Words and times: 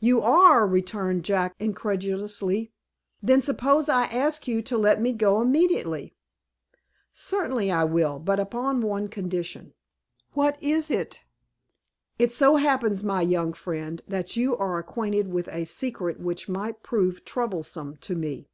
"You 0.00 0.20
are?" 0.20 0.66
returned 0.66 1.24
Jack, 1.24 1.54
incredulously. 1.58 2.74
"Then 3.22 3.40
suppose 3.40 3.88
I 3.88 4.02
ask 4.04 4.46
you 4.46 4.60
to 4.60 4.76
let 4.76 5.00
me 5.00 5.14
go 5.14 5.40
immediately." 5.40 6.14
"Certainly, 7.14 7.70
I 7.72 7.84
will; 7.84 8.18
but 8.18 8.38
upon 8.38 8.82
one 8.82 9.08
condition." 9.08 9.72
"What 10.34 10.62
is 10.62 10.90
it?" 10.90 11.22
"It 12.18 12.34
so 12.34 12.56
happens, 12.56 13.02
my 13.02 13.22
young 13.22 13.54
friend, 13.54 14.02
that 14.06 14.36
you 14.36 14.54
are 14.58 14.76
acquainted 14.76 15.32
with 15.32 15.48
a 15.48 15.64
secret 15.64 16.20
which 16.20 16.50
might 16.50 16.82
prove 16.82 17.24
troublesome 17.24 17.96
to 18.02 18.14
me." 18.14 18.50